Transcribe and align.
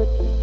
tricky. 0.00 0.39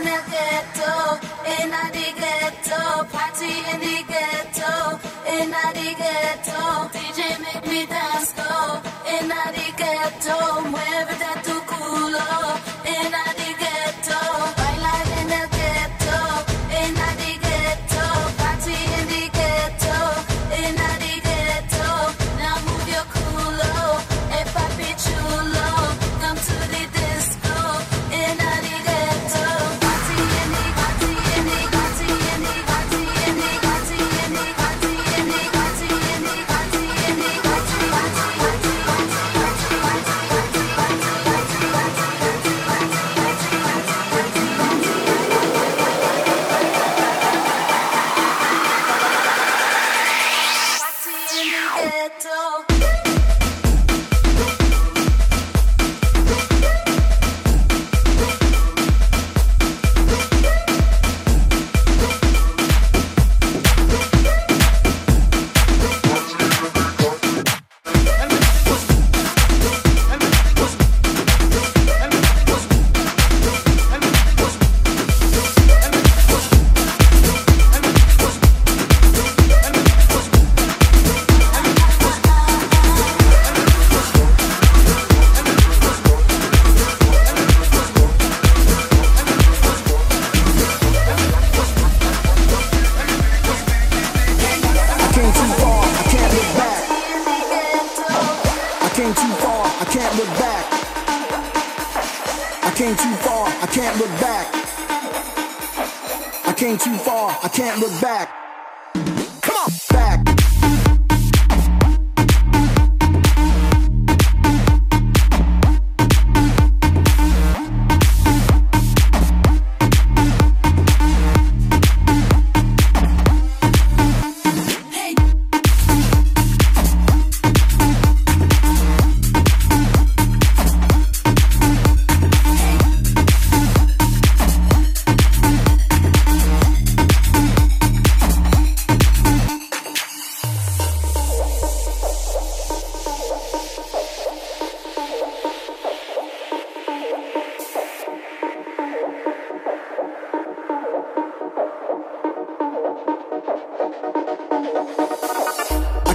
In 0.00 0.06
the 0.06 0.18
ghetto, 0.32 0.92
in 1.60 1.70
the 1.70 2.06
ghetto, 2.20 3.04
party 3.12 3.52
in 3.70 3.80
the 3.80 3.96
ghetto, 4.08 4.98
in 5.28 5.50
the 5.50 5.94
ghetto. 6.00 6.88
DJ 6.94 7.20
make 7.44 7.66
me 7.66 7.86
dance, 7.86 8.32
in 9.14 9.28
the 9.28 9.74
ghetto, 9.76 10.38
mueve 10.72 11.32
tu 11.44 11.56
culo, 11.68 12.28
in 12.86 13.10
the 13.12 13.39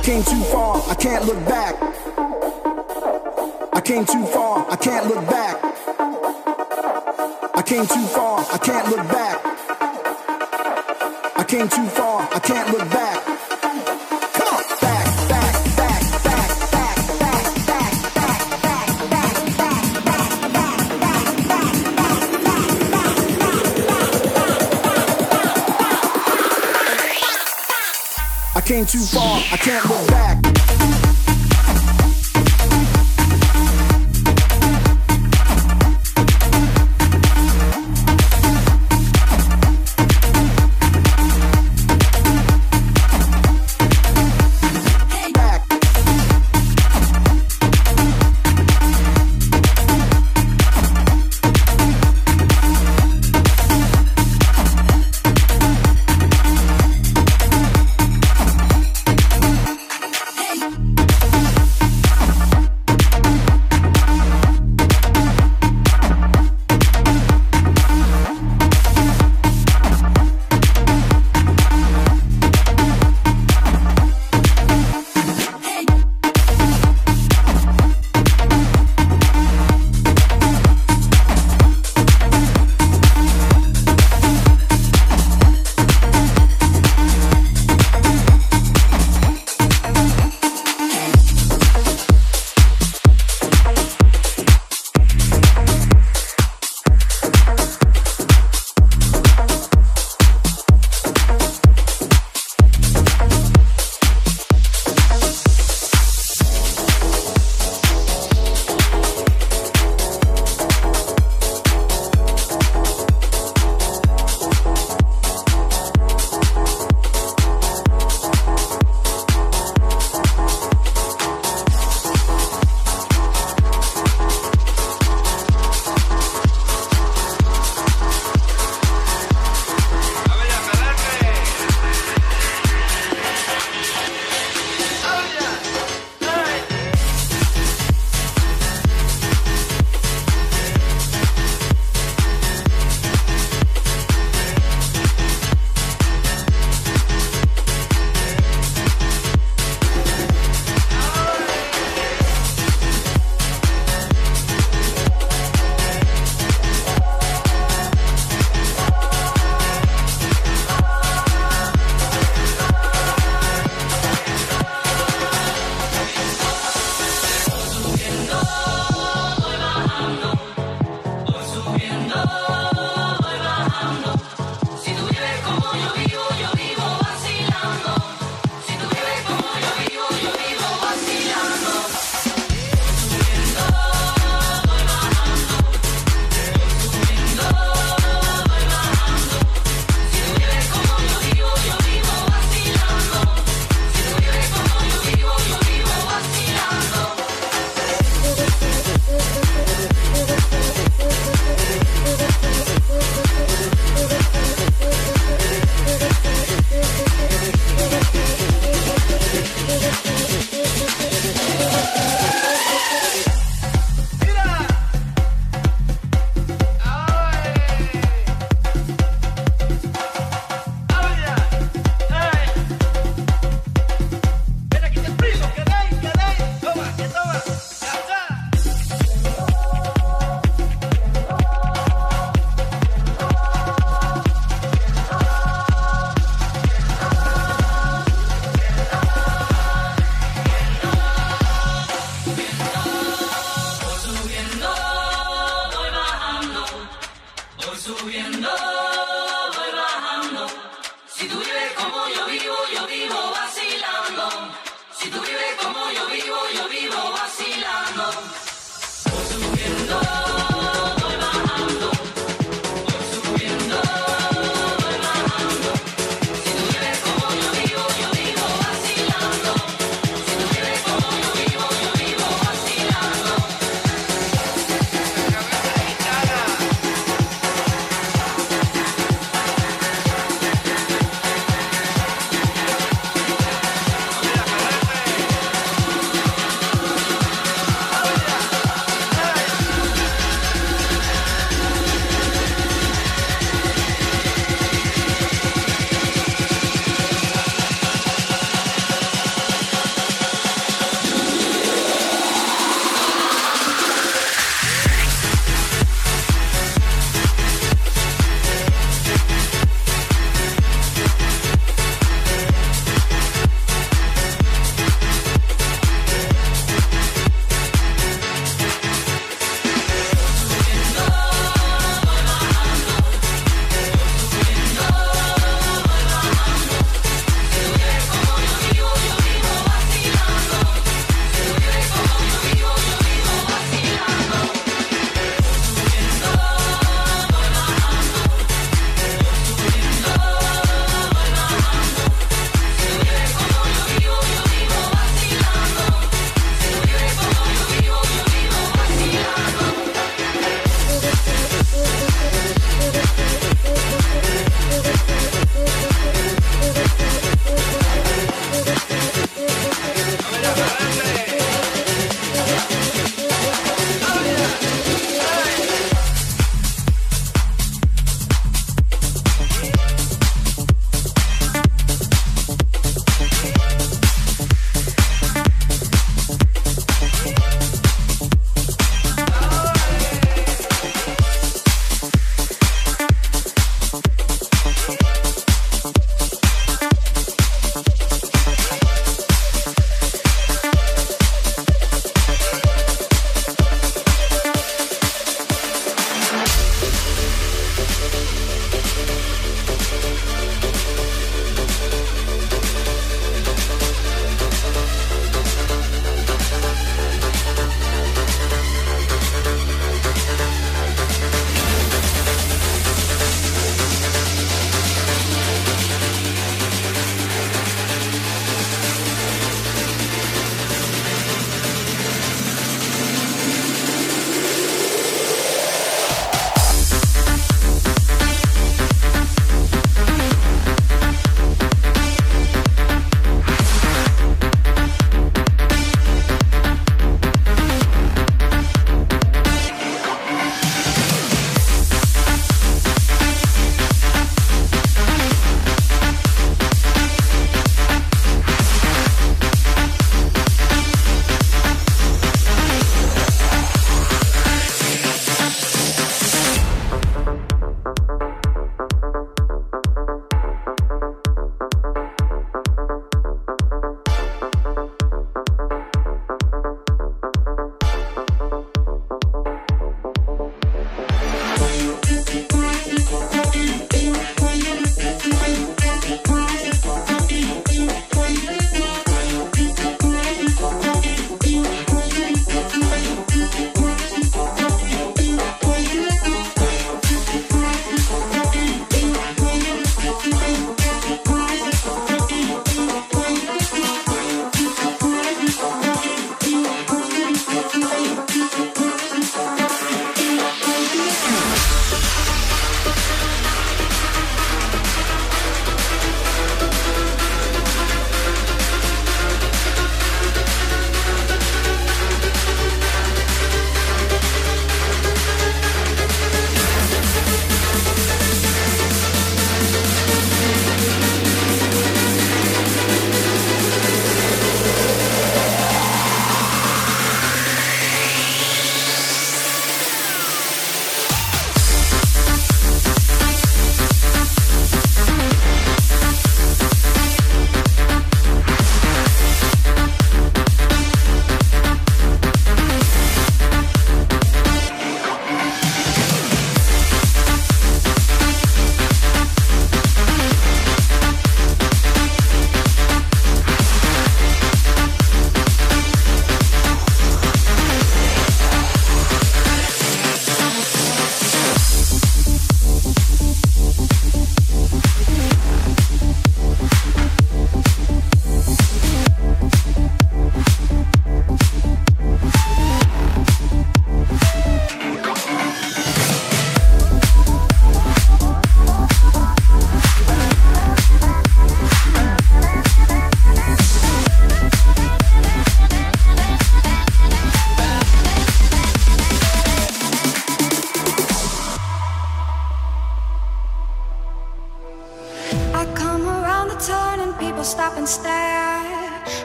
came 0.06 0.24
too 0.24 0.44
far, 0.52 0.78
I 0.88 0.94
can't 0.94 1.26
look 1.26 1.44
back. 1.46 1.76
I 3.74 3.82
came 3.82 4.06
too 4.06 4.24
far, 4.28 4.64
I 4.70 4.76
can't 4.76 5.08
look 5.08 5.28
back. 5.28 5.58
I 7.56 7.62
came 7.64 7.88
too 7.88 8.06
far, 8.14 8.46
I 8.54 8.58
can't 8.60 8.88
look 8.90 9.08
back. 9.08 9.42
I 11.36 11.44
came 11.44 11.68
too 11.68 11.88
far, 11.88 12.22
I 12.32 12.40
can't 12.40 12.70
look 12.70 12.88
back. 12.92 13.25
Came 28.66 28.86
too 28.86 29.00
far, 29.00 29.38
I 29.52 29.58
can't 29.58 29.86
look 29.88 30.08
back. 30.08 30.45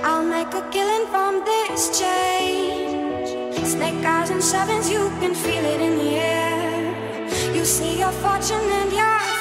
I'll 0.03 0.24
make 0.24 0.53
a 0.55 0.62
killing 0.70 1.07
from 1.12 1.44
this 1.44 1.98
change. 1.98 3.29
Snake 3.66 4.05
eyes 4.05 4.31
and 4.31 4.42
sevens, 4.42 4.90
you 4.90 5.11
can 5.20 5.35
feel 5.35 5.64
it 5.64 5.81
in 5.81 5.98
the 5.98 6.11
air. 6.16 7.55
You 7.55 7.64
see 7.64 7.98
your 7.98 8.12
fortune 8.12 8.68
and 8.81 8.92
your 8.92 9.39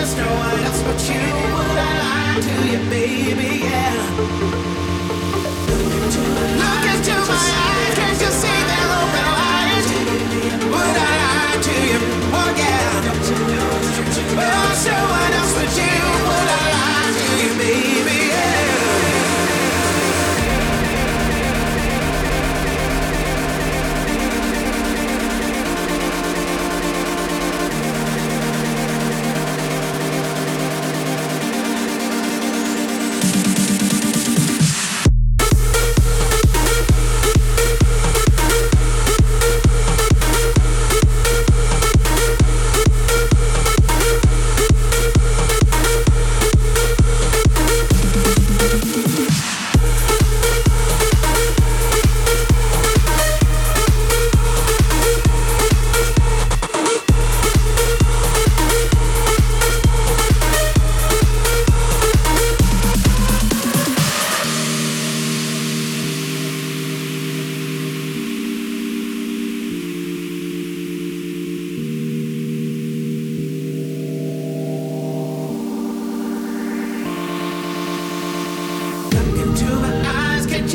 There's 0.00 0.16
no 0.16 0.24
one 0.24 0.60
else 0.60 0.82
but 0.82 0.98
you. 1.10 1.20
Would 1.20 1.76
I 1.76 1.92
lie 2.00 2.40
to 2.40 2.54
you, 2.72 2.80
baby? 2.88 3.66
Yeah. 3.66 4.99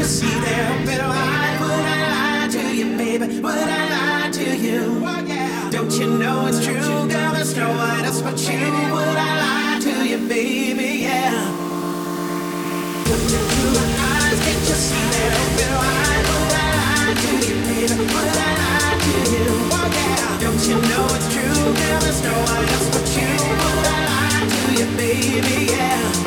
See 0.07 0.27
would 0.27 1.01
I 1.01 2.01
lie 2.11 2.47
to 2.51 2.75
you, 2.75 2.95
baby? 2.95 3.39
Would 3.39 3.55
I 3.55 3.89
lie 3.89 4.31
to 4.31 4.57
you? 4.57 5.01
Don't 5.71 5.91
you 5.99 6.07
know 6.19 6.45
it's 6.45 6.63
true, 6.63 7.07
girl? 7.09 7.33
No 7.55 7.69
one 7.69 8.05
else 8.05 8.21
but 8.21 8.37
you. 8.47 8.59
Would 8.93 9.17
I 9.17 9.31
lie 9.41 9.79
to 9.81 10.07
you, 10.07 10.19
baby? 10.27 11.01
Yeah. 11.07 11.49
Look 13.09 13.31
into 13.37 13.61
eyes, 14.13 14.39
can't 14.45 14.67
you 14.69 14.77
see 14.85 15.05
oh, 15.15 15.81
would 16.29 16.53
I 16.53 16.71
lie 16.85 17.13
to 17.23 17.29
you, 17.47 17.55
baby? 17.65 17.95
To 19.05 19.17
you? 19.33 19.47
Don't 20.43 20.61
you 20.69 20.77
know 20.89 21.05
it's 21.17 21.27
true, 21.33 21.65
girl? 21.79 21.99
There's 22.05 22.21
no 22.21 22.35
one 22.53 22.67
else 22.75 22.89
but 22.93 23.07
you. 23.17 23.31
Would 23.61 23.87
I 23.87 23.99
lie 24.11 24.45
to 24.53 24.59
you, 24.79 24.87
baby? 24.97 25.57
Yeah. 25.71 26.25